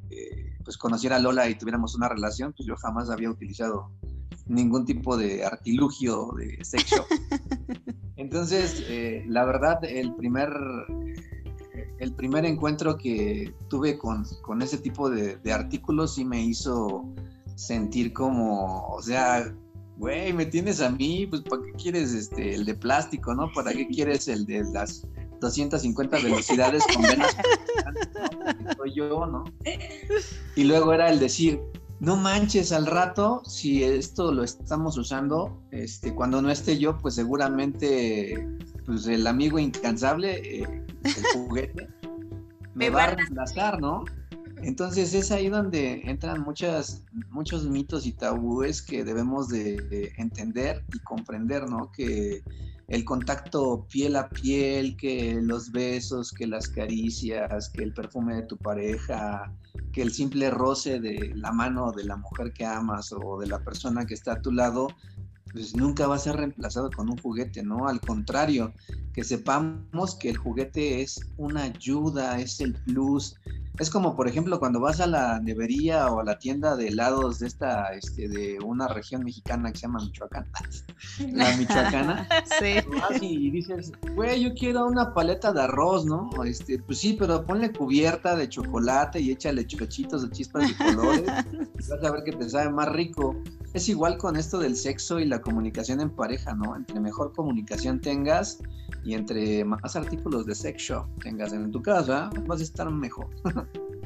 [0.10, 3.90] eh, pues conociera a Lola y tuviéramos una relación, pues yo jamás había utilizado
[4.48, 7.06] ningún tipo de artilugio de sexo.
[8.18, 10.50] Entonces, eh, la verdad, el primer,
[12.00, 17.06] el primer encuentro que tuve con, con ese tipo de, de artículos sí me hizo
[17.56, 19.56] sentir como, o sea,
[19.98, 23.52] güey, me tienes a mí, pues ¿para qué quieres este, el de plástico, no?
[23.54, 25.08] ¿Para qué quieres el de las
[25.42, 27.36] 250 velocidades con venas?
[28.78, 29.44] Soy yo, ¿no?
[30.56, 31.60] Y luego era el decir,
[32.00, 37.16] no manches al rato, si esto lo estamos usando, este, cuando no esté yo, pues
[37.16, 38.48] seguramente
[38.86, 41.88] pues el amigo incansable, eh, el juguete,
[42.74, 44.06] me, va a reemplazar, ¿no?
[44.62, 51.00] Entonces es ahí donde entran muchas, muchos mitos y tabúes que debemos de, entender y
[51.00, 51.92] comprender, ¿no?
[51.92, 52.44] Que
[52.88, 58.44] el contacto piel a piel, que los besos, que las caricias, que el perfume de
[58.44, 59.54] tu pareja,
[59.92, 63.60] que el simple roce de la mano de la mujer que amas o de la
[63.60, 64.88] persona que está a tu lado,
[65.52, 67.88] pues nunca va a ser reemplazado con un juguete, ¿no?
[67.88, 68.74] Al contrario,
[69.14, 73.36] que sepamos que el juguete es una ayuda, es el plus,
[73.80, 77.40] es como, por ejemplo, cuando vas a la nevería o a la tienda de helados
[77.40, 80.46] de esta, este, de una región mexicana que se llama Michoacán,
[81.32, 82.28] la michoacana,
[82.60, 82.80] sí.
[83.22, 86.30] y dices, güey, yo quiero una paleta de arroz, ¿no?
[86.44, 91.30] Este, pues sí, pero ponle cubierta de chocolate y échale chochitos de chispas de colores,
[91.52, 93.36] y vas a ver que te sabe más rico.
[93.74, 96.76] Es igual con esto del sexo y la comunicación en pareja, ¿no?
[96.76, 98.60] Entre mejor comunicación tengas
[99.08, 103.30] y entre más artículos de sex shop tengas en tu casa, vas a estar mejor.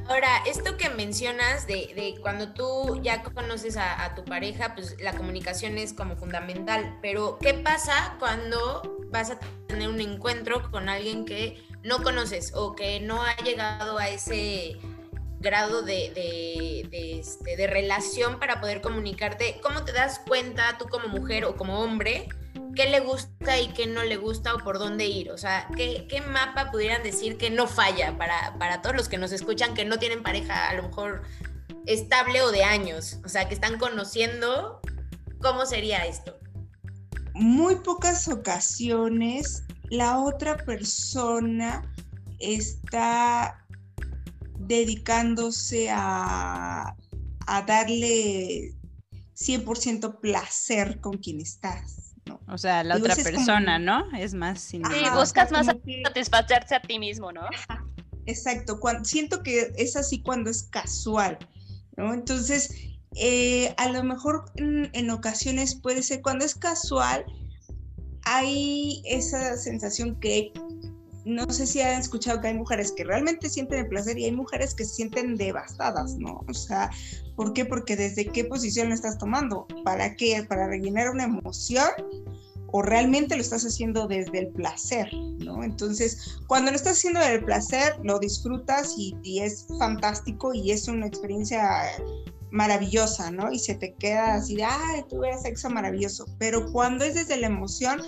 [0.08, 5.76] Ahora, esto que mencionas de, cuando tú ya conoces a, tu pareja, pues la comunicación
[5.76, 11.60] es como fundamental, pero ¿qué pasa cuando vas a tener un encuentro con alguien que
[11.82, 14.76] no conoces o que no ha llegado a ese
[15.40, 16.12] grado de,
[16.88, 19.58] de, este, de relación para poder comunicarte?
[19.64, 22.28] ¿Cómo te das cuenta tú como mujer o como hombre?
[22.74, 25.30] Qué le gusta y qué no le gusta o por dónde ir.
[25.30, 29.32] O sea, ¿qué, mapa pudieran decir que no falla para, para, todos los que nos
[29.32, 31.22] escuchan que no tienen pareja a lo mejor
[31.86, 33.18] estable o de años?
[33.24, 34.80] O sea, que están conociendo,
[35.40, 36.38] ¿cómo sería esto?
[37.34, 41.82] Muy pocas ocasiones la otra persona
[42.38, 43.62] está
[44.58, 46.96] dedicándose a,
[47.46, 48.74] a darle
[49.36, 52.01] 100% placer con quien estás.
[52.52, 54.04] O sea, la otra persona, ¿no?
[54.16, 54.60] Es más...
[54.60, 54.84] Sin...
[54.84, 57.42] Sí, buscas más satisfacerse a ti mismo, ¿no?
[58.26, 61.38] Exacto, cuando, siento que es así cuando es casual,
[61.96, 62.12] ¿no?
[62.12, 62.74] Entonces,
[63.16, 67.24] eh, a lo mejor en, ocasiones puede ser cuando es casual,
[68.24, 70.52] hay esa sensación que
[71.24, 74.32] no sé si han escuchado que hay mujeres que realmente sienten el placer y hay
[74.32, 76.44] mujeres que se sienten devastadas, ¿no?
[76.48, 76.90] O sea,
[77.34, 77.64] ¿por qué?
[77.64, 80.44] Porque desde qué posición lo estás tomando, ¿para qué?
[80.48, 81.90] ¿Para rellenar una emoción?
[82.72, 85.62] O realmente lo estás haciendo desde el placer, ¿no?
[85.62, 90.88] Entonces, cuando lo estás haciendo desde el placer, lo disfrutas y, es fantástico y es
[90.88, 91.68] una experiencia
[92.50, 93.52] maravillosa, ¿no?
[93.52, 96.26] Y se te queda así de, ay, tuve sexo maravilloso.
[96.38, 98.00] Pero cuando es desde la emoción,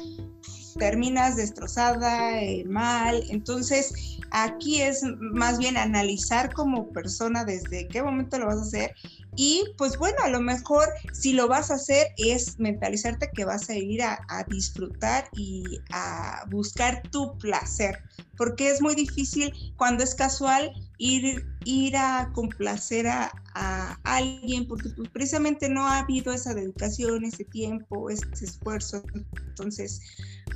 [0.79, 3.22] terminas destrozada, eh, mal.
[3.31, 8.94] Entonces, aquí es más bien analizar como persona desde qué momento lo vas a hacer.
[9.37, 13.68] Y pues bueno, a lo mejor si lo vas a hacer es mentalizarte que vas
[13.68, 14.18] a ir a,
[14.49, 17.99] disfrutar y a buscar tu placer,
[18.37, 24.90] porque es muy difícil cuando es casual ir, ir a complacer a, a alguien, porque
[24.90, 29.03] pues, precisamente no ha habido esa dedicación, ese tiempo, ese esfuerzo.
[29.49, 30.01] Entonces,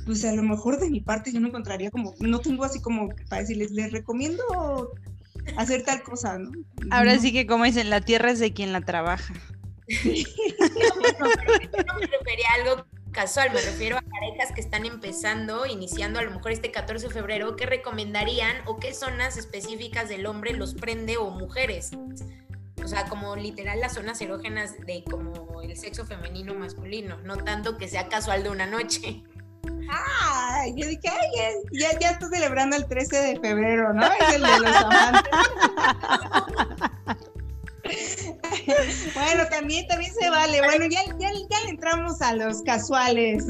[0.05, 3.09] pues a lo mejor de mi parte yo no encontraría como, no tengo así como
[3.29, 4.91] para decirles, les recomiendo
[5.57, 6.51] hacer tal cosa, ¿no?
[6.91, 9.33] Ahora sí que como dicen, la tierra es de quien la trabaja.
[9.89, 10.95] no,
[11.99, 16.31] me refería a algo casual, me refiero a parejas que están empezando, iniciando a lo
[16.31, 21.17] mejor este 14 de febrero, ¿qué recomendarían o qué zonas específicas del hombre los prende
[21.17, 21.91] o mujeres?
[22.83, 27.77] O sea, como literal las zonas erógenas de como el sexo femenino masculino, no tanto
[27.77, 29.23] que sea casual de una noche.
[29.91, 31.29] Ah, yo dije, ay,
[31.71, 34.05] ya, ya estoy celebrando el 13 de febrero, ¿no?
[34.05, 35.31] Es el de los amantes.
[39.15, 40.61] bueno, también, también se vale.
[40.61, 43.45] Bueno, ya, ya, ya le entramos a los casuales.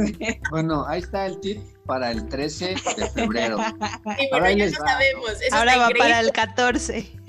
[0.52, 3.58] bueno, ahí está el tip para el 13 de febrero.
[4.32, 5.32] Ahora ya no sabemos.
[5.52, 7.20] Ahora va para el 14.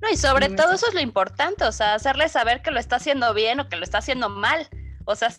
[0.00, 2.96] No, y sobre todo eso es lo importante, o sea, hacerle saber que lo está
[2.96, 4.66] haciendo bien o que lo está haciendo mal.
[5.04, 5.30] O sea,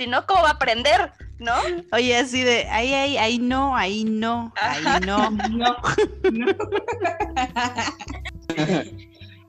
[0.00, 1.12] si no, ¿cómo va a aprender?
[1.38, 1.52] ¿No?
[1.92, 5.30] Oye, así de, ahí, ahí, ahí no, ahí no, ahí no.
[5.30, 5.76] no.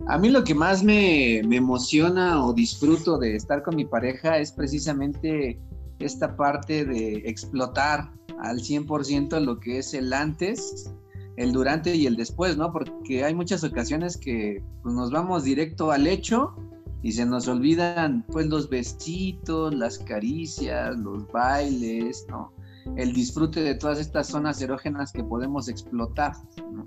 [0.07, 4.51] A mí lo que más me, emociona o disfruto de estar con mi pareja es
[4.51, 5.57] precisamente
[5.99, 8.11] esta parte de explotar
[8.41, 10.91] al 100% lo que es el antes,
[11.37, 12.73] el durante y el después, ¿no?
[12.73, 16.53] Porque hay muchas ocasiones que pues, nos vamos directo al hecho
[17.03, 22.53] y se nos olvidan pues los besitos, las caricias, los bailes, ¿no?
[22.95, 26.33] El disfrute de todas estas zonas erógenas que podemos explotar,
[26.71, 26.83] ¿no?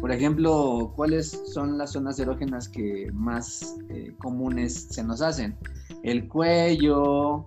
[0.00, 5.56] Por ejemplo, ¿cuáles son las zonas erógenas que más eh, comunes se nos hacen?
[6.02, 7.46] El cuello,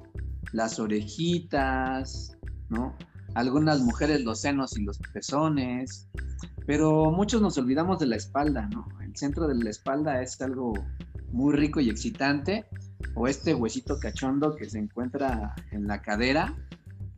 [0.52, 2.36] las orejitas,
[2.70, 2.96] ¿no?
[3.36, 6.08] algunas mujeres los senos y los pezones,
[6.66, 8.88] pero muchos nos olvidamos de la espalda, ¿no?
[9.02, 10.74] El centro de la espalda es algo
[11.32, 12.66] muy rico y excitante,
[13.16, 16.56] o este huesito cachondo que se encuentra en la cadera,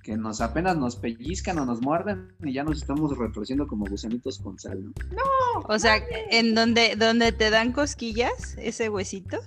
[0.03, 4.37] que nos apenas nos pellizcan o nos muerden y ya nos estamos retorciendo como gusanitos
[4.39, 5.61] con sal, ¿no?
[5.67, 5.95] O sea,
[6.29, 9.39] en donde, donde te dan cosquillas, ese huesito.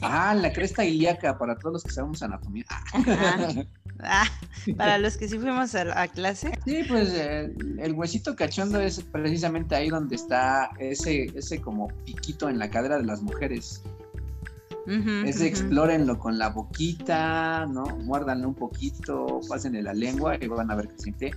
[0.00, 2.66] Ah, la cresta ilíaca para todos los que sabemos anatomía.
[3.98, 4.26] Ah,
[4.76, 6.52] para los que sí fuimos a, a clase.
[6.66, 12.50] Sí, pues eh, el huesito cachondo es precisamente ahí donde está ese, ese como piquito
[12.50, 13.82] en la cadera de las mujeres.
[14.86, 15.56] Es de ujú.
[15.56, 17.84] explórenlo con la boquita, ¿no?
[17.98, 21.32] Muérdanlo un poquito, pásenle la lengua y van a ver que siente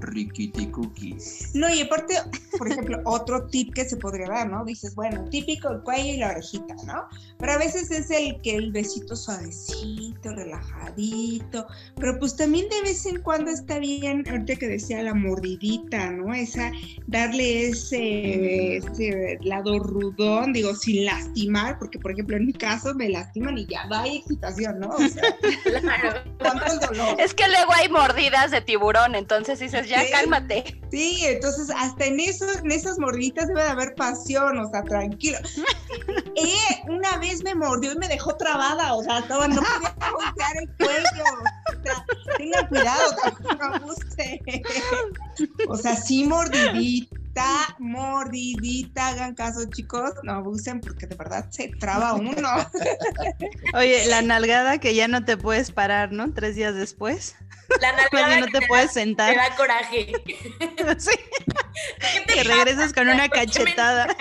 [0.00, 1.50] riquiti cookies.
[1.54, 2.14] No, y aparte,
[2.56, 4.64] por ejemplo, otro tip que se podría dar, ¿no?
[4.64, 7.04] Dices, bueno, típico el cuello y la orejita, ¿no?
[7.38, 13.06] Pero a veces es el que el besito suavecito, relajadito, pero pues también de vez
[13.06, 16.34] en cuando está bien, ahorita que decía la mordidita, ¿no?
[16.34, 16.72] Esa,
[17.06, 23.08] darle ese, ese lado rudón, digo, sin lastimar, porque por ejemplo en mi caso me
[23.08, 24.88] lastiman y ya hay excitación, ¿no?
[24.88, 25.22] O sea,
[25.80, 26.20] Claro.
[26.38, 27.20] ¿cuánto el dolor?
[27.20, 30.10] Es que luego hay mordidas de tiburón, entonces dices, ya Sí.
[30.12, 30.80] cálmate.
[30.90, 35.38] Sí, entonces hasta en eso, en esas mordiditas debe de haber pasión, o sea, tranquilo.
[36.40, 40.56] Eh, una vez me mordió y me dejó trabada, o sea, estaba, no podía voltear
[40.62, 41.24] el cuello.
[41.68, 42.04] O sea,
[42.36, 44.40] tengan cuidado, tampoco abusen.
[45.68, 47.16] O sea, sí mordidita,
[47.78, 52.48] mordidita, hagan caso chicos, no abusen porque de verdad se traba uno.
[53.74, 56.32] Oye, la nalgada que ya no te puedes parar, ¿no?
[56.32, 57.34] Tres días después.
[57.80, 59.30] La nalgada no que te te puedes da- sentar.
[59.32, 60.12] Te da coraje.
[60.98, 61.10] Sí,
[62.00, 64.16] ¿Qué te que regresas con una ¿Por qué me- cachetada.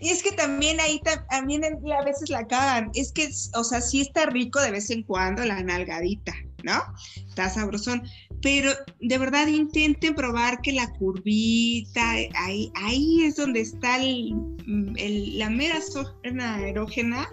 [0.00, 2.90] Y es que también ahí ta- también a veces la cagan.
[2.94, 6.82] Es que, o sea, sí está rico de vez en cuando la nalgadita, ¿no?
[7.28, 8.02] Está sabrosón.
[8.44, 14.34] Pero de verdad intenten probar que la curvita, ahí, ahí es donde está el,
[14.66, 17.26] mm, el- la mera zona erógena,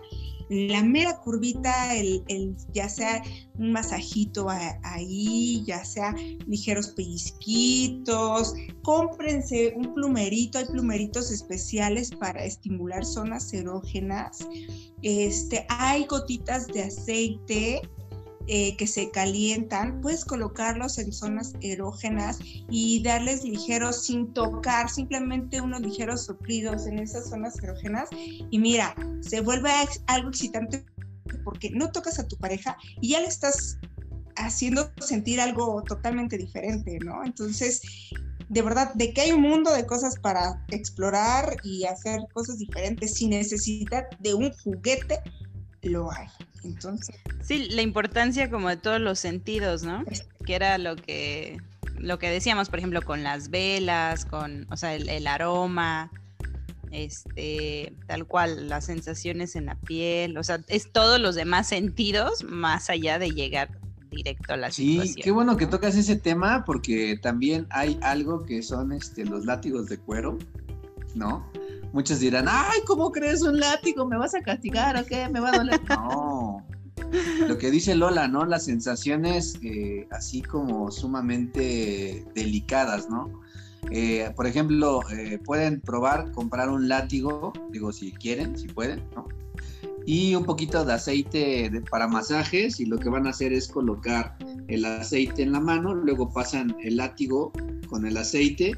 [0.49, 3.21] la mera curvita, el, el- ya sea
[3.57, 4.47] un masajito
[4.83, 6.15] ahí, ya sea
[6.47, 14.47] ligeros pellizquitos, cómprense un plumerito, hay plumeritos especiales para estimular zonas erógenas.
[15.01, 17.81] Este, hay gotitas de aceite
[18.47, 25.61] eh, que se calientan, puedes colocarlos en zonas erógenas y darles ligeros sin tocar, simplemente
[25.61, 28.09] unos ligeros soplidos en esas zonas erógenas
[28.49, 29.69] y mira, se vuelve
[30.07, 30.85] algo excitante
[31.43, 33.77] porque no tocas a tu pareja y ya le estás
[34.35, 37.23] haciendo sentir algo totalmente diferente, ¿no?
[37.23, 37.81] Entonces,
[38.49, 43.13] de verdad, de que hay un mundo de cosas para explorar y hacer cosas diferentes
[43.15, 45.19] sin necesidad de un juguete,
[45.83, 46.27] lo hay.
[46.63, 50.03] Entonces, Sí, la importancia como de todos los sentidos, ¿no?
[50.45, 51.57] Que era lo que
[51.97, 56.09] lo que decíamos, por ejemplo, con las velas, con, o sea, el, el aroma,
[56.91, 62.43] este, tal cual, las sensaciones en la piel, o sea, es todos los demás sentidos
[62.43, 63.69] más allá de llegar
[64.09, 65.23] directo a la Sí, situación.
[65.23, 69.87] qué bueno que tocas ese tema porque también hay algo que son este, los látigos
[69.87, 70.37] de cuero,
[71.15, 71.49] ¿no?
[71.93, 74.05] Muchos dirán, ay, ¿cómo crees un látigo?
[74.05, 75.27] ¿Me vas a castigar o qué?
[75.29, 75.79] ¿Me va a doler?
[75.89, 76.65] No.
[77.47, 78.45] Lo que dice Lola, ¿no?
[78.45, 83.41] Las sensaciones eh, así como sumamente delicadas, ¿no?
[83.91, 89.27] Eh, por ejemplo, eh, pueden probar comprar un látigo, digo, si quieren, si pueden, ¿no?
[90.05, 93.67] Y un poquito de aceite de- para masajes y lo que van a hacer es
[93.67, 97.51] colocar el aceite en la mano, luego pasan el látigo
[97.89, 98.77] con el aceite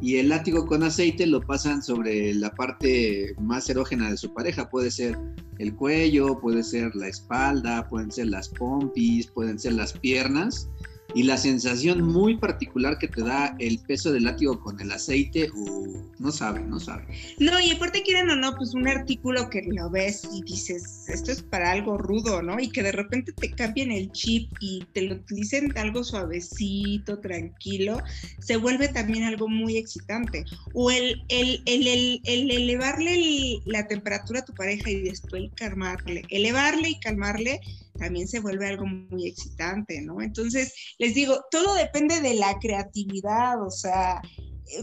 [0.00, 4.70] y el látigo con aceite lo pasan sobre la parte más erógena de su pareja.
[4.70, 5.18] Puede ser
[5.58, 10.68] el cuello, puede ser la espalda, pueden ser las pompis, pueden ser las piernas.
[11.14, 15.50] Y la sensación muy particular que te da el peso del látigo con el aceite,
[15.52, 17.04] uh, no sabe, no sabe.
[17.38, 21.32] no, y aparte quieran o no, pues un artículo que lo ves y dices, esto
[21.32, 22.60] es para algo rudo, ¿no?
[22.60, 28.02] Y que de repente te cambien el chip y te lo utilicen algo suavecito, tranquilo,
[28.38, 30.44] se vuelve también algo muy excitante.
[30.72, 35.50] O el, el, el, el- el elevarle el- la temperatura a tu pareja y después
[35.54, 37.60] calmarle, elevarle y calmarle
[38.00, 40.20] también se vuelve algo muy excitante, ¿no?
[40.20, 44.20] Entonces, les digo, todo depende de la creatividad, o sea,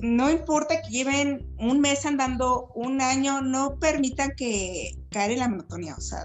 [0.01, 5.95] no importa que lleven un mes andando, un año, no permitan que caer la monotonía,
[5.95, 6.24] o sea,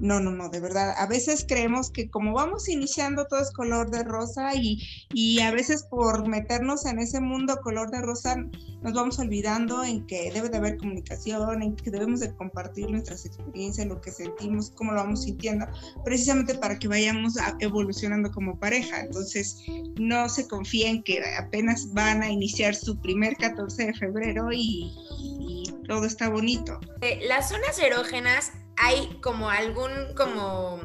[0.00, 0.94] no, no, no, de verdad.
[0.96, 4.82] A veces creemos que como vamos iniciando todo es color de rosa y,
[5.12, 8.36] y a veces por meternos en ese mundo color de rosa
[8.82, 13.26] nos vamos olvidando en que debe de haber comunicación, en que debemos de compartir nuestras
[13.26, 15.66] experiencias, lo que sentimos, cómo lo vamos sintiendo,
[16.04, 19.00] precisamente para que vayamos evolucionando como pareja.
[19.02, 19.62] Entonces,
[19.98, 24.92] no se confíen que apenas van a iniciar su primer 14 de febrero y,
[25.38, 26.80] y todo está bonito.
[27.02, 30.80] Eh, Las zonas erógenas hay como algún como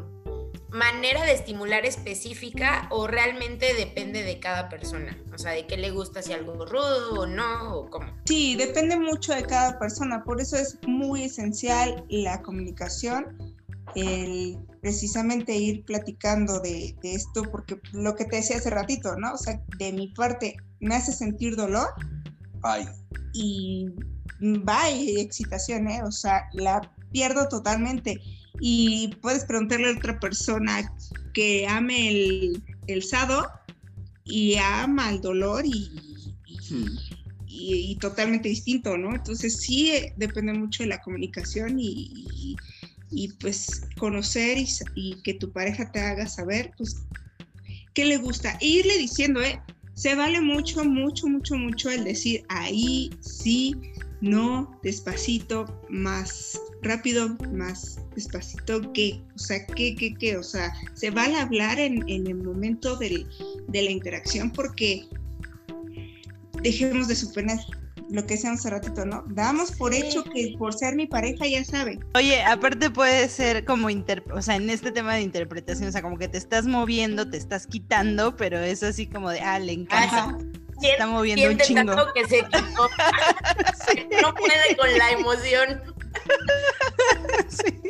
[0.70, 5.18] manera de estimular específica o realmente depende de cada persona?
[5.34, 8.12] O sea, de qué le gusta, si algo rudo o no, o cómo.
[8.26, 13.56] Sí, depende mucho de cada persona, por eso es muy esencial la comunicación,
[13.96, 19.34] el precisamente ir platicando de, de esto, porque lo que te decía hace ratito, ¿no?
[19.34, 21.88] O sea, de mi parte, me hace sentir dolor
[22.68, 22.88] Ay,
[23.34, 23.88] y
[24.40, 26.02] bye, excitación, ¿eh?
[26.04, 26.82] O sea, la
[27.12, 28.22] pierdo totalmente.
[28.60, 30.90] Y puedes preguntarle a otra persona
[31.34, 33.46] que ame el, el sado
[34.24, 35.92] y ama el dolor y,
[37.48, 39.16] y- totalmente distinto, ¿no?
[39.16, 42.58] Entonces sí eh, depende mucho de la comunicación y,
[43.40, 44.58] pues conocer
[44.96, 47.06] y que tu pareja te haga saber, pues,
[47.94, 48.58] qué le gusta.
[48.62, 49.60] E irle diciendo, ¿eh?
[49.94, 53.76] Se vale mucho, mucho, mucho, mucho el decir ahí, sí,
[54.22, 59.22] no, despacito, más rápido, más despacito, ¿qué?
[59.36, 60.38] O sea, ¿qué, qué, qué?
[60.38, 63.28] O sea, se vale hablar en, en el momento del-
[63.68, 65.08] de la interacción porque
[66.62, 67.60] dejemos de suponer
[68.12, 69.24] lo que decía hace ratito, ¿no?
[69.30, 72.00] Damos por hecho que por ser mi pareja ya sabe.
[72.14, 76.04] Oye, aparte puede ser como, inter o sea, en este tema de interpretación, o sea,
[76.04, 79.74] como que te estás moviendo, te estás quitando, pero es así como de, ah, le
[79.74, 80.38] encanta, Ajá.
[80.80, 82.14] Se está moviendo un chingo.
[82.14, 82.46] que se.
[84.22, 85.82] No puede con la emoción.
[87.50, 87.82] Sí.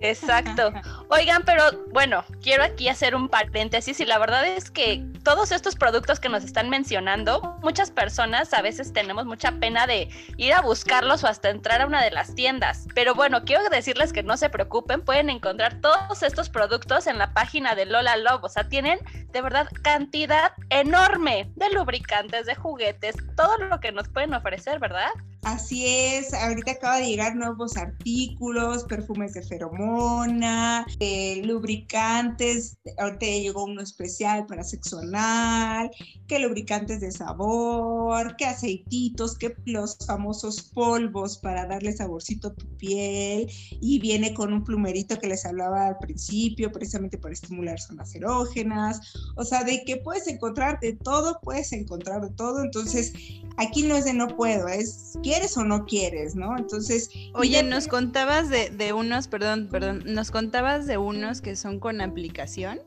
[0.00, 0.72] Exacto.
[1.08, 5.76] Oigan, pero bueno, quiero aquí hacer un paréntesis y la verdad es que todos estos
[5.76, 10.60] productos que nos están mencionando, muchas personas a veces tenemos mucha pena de ir a
[10.60, 12.86] buscarlos o hasta entrar a una de las tiendas.
[12.94, 17.32] Pero bueno, quiero decirles que no se preocupen, pueden encontrar todos estos productos en la
[17.32, 18.44] página de Lola Love.
[18.44, 18.98] O sea, tienen
[19.32, 25.10] de verdad cantidad enorme de lubricantes, de juguetes, todo lo que nos pueden ofrecer, ¿verdad?
[25.44, 33.64] Así es, ahorita acaba de llegar nuevos artículos, perfumes de feromona, eh, lubricantes, ahorita llegó
[33.64, 35.90] uno especial para sexo anal,
[36.34, 42.66] que lubricantes de sabor, que aceititos, que los famosos polvos para darle saborcito a tu
[42.76, 43.48] piel
[43.80, 49.14] y viene con un plumerito que les hablaba al principio, precisamente para estimular zonas erógenas,
[49.36, 53.12] o sea, de que puedes encontrar de todo, puedes encontrar de todo, entonces
[53.56, 56.58] aquí no es de no puedo, es quieres o no quieres, ¿no?
[56.58, 61.78] Entonces, Oye, nos contabas de, de unos, perdón, perdón, nos contabas de unos que son
[61.78, 62.80] con aplicación.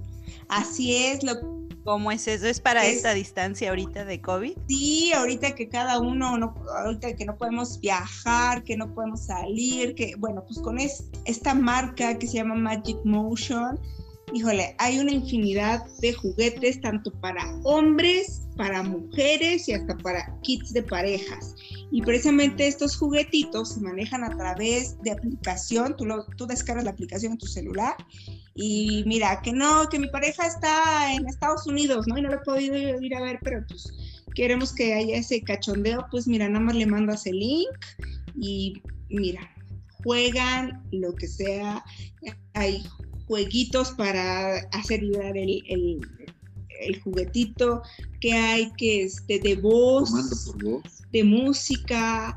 [0.50, 2.48] así es, lo ¿Cómo es eso?
[2.48, 4.58] ¿Es para Es- esta distancia ahorita de COVID?
[4.68, 9.96] sí, ahorita que cada uno, no, ahorita que no podemos viajar, que no podemos salir,
[9.96, 13.80] que bueno, pues con es- esta marca que se llama Magic Motion,
[14.34, 20.74] híjole, hay una infinidad de juguetes, tanto para hombres, para mujeres y hasta para kits
[20.74, 21.56] de parejas.
[21.90, 26.92] Y precisamente estos juguetitos se manejan a través de aplicación, tú, lo, tú descargas la
[26.92, 27.96] aplicación en tu celular
[28.60, 32.18] y mira, que no, que mi pareja está en Estados Unidos, ¿no?
[32.18, 33.88] Y no lo he podido ir a ver, pero pues
[34.34, 37.70] queremos que haya ese cachondeo, pues mira, nada más le mandas el link
[38.36, 39.48] y mira,
[40.04, 41.86] juegan lo que sea,
[42.56, 42.84] hay
[43.28, 46.00] jueguitos para hacer vibrar el, el,
[46.82, 47.84] el juguetito,
[48.22, 51.04] que hay que este, de voz, comando por voz.
[51.12, 52.36] de música,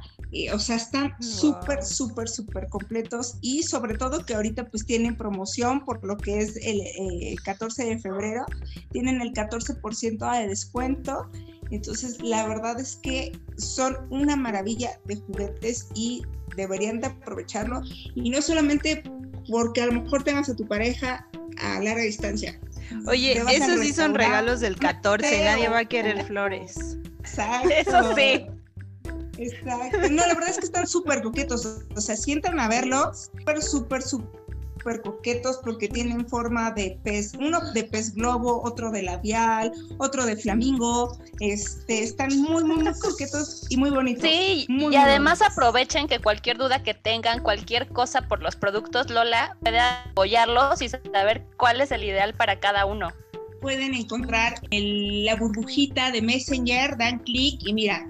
[0.53, 1.29] o sea, están Wow.
[1.29, 6.39] súper, súper, súper completos y sobre todo que ahorita pues tienen promoción por lo que
[6.39, 8.45] es el, el 14 de febrero,
[8.93, 11.31] tienen el 14% de descuento,
[11.71, 16.23] entonces la verdad es que son una maravilla de juguetes y
[16.57, 17.83] deberían de aprovecharlo
[18.15, 19.03] y no solamente
[19.51, 21.27] porque a lo mejor tengas a tu pareja
[21.59, 22.59] a larga distancia.
[23.07, 26.99] Oye, esos sí son regalos del 14, nadie va a querer flores.
[27.21, 27.69] Exacto.
[27.77, 28.47] Eso sí.
[29.41, 29.99] Exacto.
[30.11, 31.85] No, la verdad es que están súper coquetos.
[31.97, 37.61] O sea, sientan a verlos, súper, súper, súper coquetos porque tienen forma de pez, uno
[37.73, 41.19] de pez globo, otro de labial, otro de flamingo.
[41.41, 44.23] Este, están muy, muy, muy coquetos y muy bonitos.
[44.23, 49.11] Sí, Muy, y además aprovechen que cualquier duda que tengan, cualquier cosa por los productos
[49.11, 53.09] Lola, puede apoyarlos y saber cuál es el ideal para cada uno.
[53.61, 58.07] Pueden encontrar el- la burbujita de Messenger, dan clic y mira,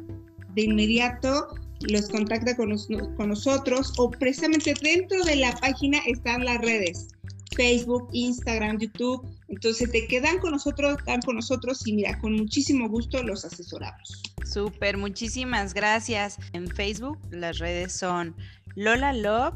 [0.54, 1.54] de inmediato
[1.88, 2.76] los contacta con,
[3.16, 7.08] con nosotros o precisamente dentro de la página están las redes.
[7.56, 9.26] Facebook, Instagram, YouTube.
[9.48, 14.22] Entonces te quedan con nosotros, están con nosotros y mira, con muchísimo gusto los asesoramos.
[14.44, 16.38] Súper, muchísimas gracias.
[16.52, 18.36] En Facebook las redes son
[18.76, 19.54] Lola Love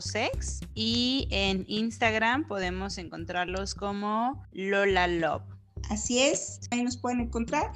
[0.00, 5.42] sex y en Instagram podemos encontrarlos como Lola Love.
[5.88, 7.72] Así es, ahí nos pueden encontrar,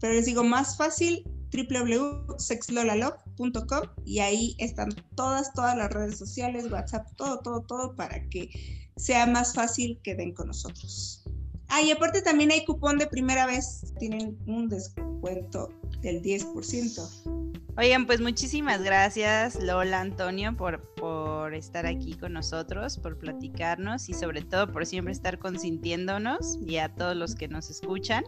[0.00, 7.08] pero les digo más fácil www.sexlolalove.com y ahí están todas, todas las redes sociales, WhatsApp,
[7.16, 8.50] todo, todo, todo para que
[8.96, 11.24] sea más fácil que den con nosotros.
[11.68, 15.68] Ah, y aparte también hay cupón de primera vez, tienen un descuento
[16.00, 17.54] del 10%.
[17.76, 24.14] Oigan, pues muchísimas gracias Lola, Antonio, por, por estar aquí con nosotros, por platicarnos y
[24.14, 28.24] sobre todo por siempre estar consintiéndonos y a todos los que nos escuchan.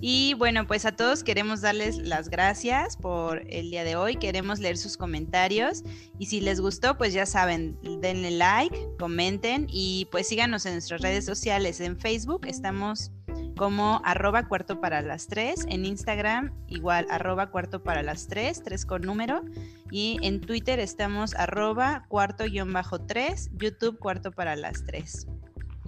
[0.00, 4.16] Y bueno, pues a todos queremos darles las gracias por el día de hoy.
[4.16, 5.82] Queremos leer sus comentarios
[6.18, 11.00] y si les gustó, pues ya saben, denle like, comenten y pues síganos en nuestras
[11.00, 11.80] redes sociales.
[11.80, 13.10] En Facebook estamos
[13.56, 18.84] como arroba cuarto para las tres, en Instagram igual arroba cuarto para las tres, tres
[18.84, 19.42] con número,
[19.90, 25.26] y en Twitter estamos arroba cuarto guion bajo tres, YouTube cuarto para las tres.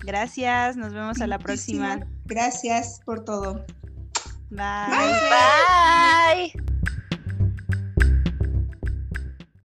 [0.05, 2.01] Gracias, nos vemos a la próxima.
[2.27, 3.65] Gracias por todo.
[4.51, 4.89] Bye.
[6.53, 6.53] Bye.